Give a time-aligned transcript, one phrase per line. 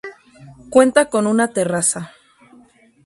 [0.71, 2.11] Cuenta con una terraza.